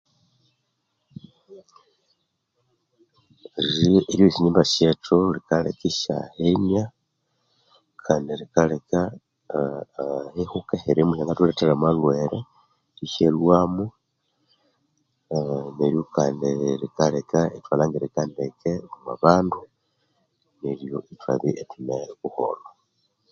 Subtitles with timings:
[3.59, 6.83] Eryerya esya ngyimba syethu likaleka isyahenia
[8.05, 8.99] kandi likaleka
[9.57, 12.39] aa ehihuka ehirimo ehyanga thulethera amalhwere
[13.05, 13.85] ishalhwamo
[15.35, 16.49] aa neryo kandi
[16.81, 19.59] likaleka ithwalhangirika ndeke omwa abandu
[20.61, 22.67] neryo ithwabya ithune buholho.